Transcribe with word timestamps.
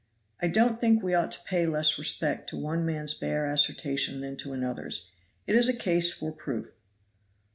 "I 0.41 0.47
don't 0.47 0.81
think 0.81 1.03
we 1.03 1.13
ought 1.13 1.29
to 1.33 1.43
pay 1.45 1.67
less 1.67 1.99
respect 1.99 2.49
to 2.49 2.57
one 2.57 2.83
man's 2.83 3.13
bare 3.13 3.45
assertion 3.45 4.21
than 4.21 4.35
to 4.37 4.51
another's. 4.51 5.11
It 5.45 5.53
is 5.55 5.69
a 5.69 5.77
case 5.77 6.11
for 6.11 6.31
proof." 6.31 6.71